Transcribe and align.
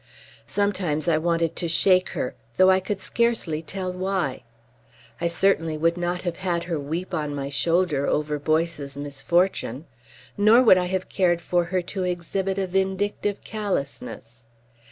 Sometimes 0.47 1.07
I 1.07 1.19
wanted 1.19 1.55
to 1.57 1.67
shake 1.67 2.09
her, 2.17 2.33
though 2.57 2.71
I 2.71 2.79
could 2.79 2.99
scarcely 2.99 3.61
tell 3.61 3.93
why. 3.93 4.41
I 5.21 5.27
certainly 5.27 5.77
would 5.77 5.95
not 5.95 6.23
have 6.23 6.37
had 6.37 6.63
her 6.63 6.79
weep 6.79 7.13
on 7.13 7.35
my 7.35 7.49
shoulder 7.49 8.07
over 8.07 8.39
Boyce's 8.39 8.97
misfortune; 8.97 9.85
nor 10.39 10.59
would 10.63 10.79
I 10.79 10.85
have 10.85 11.07
cared 11.07 11.39
for 11.39 11.65
her 11.65 11.83
to 11.83 12.03
exhibit 12.03 12.57
a 12.57 12.65
vindictive 12.65 13.43
callousness. 13.43 14.45